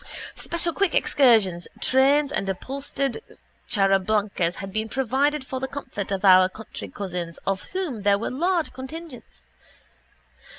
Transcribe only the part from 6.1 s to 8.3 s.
of our country cousins of whom there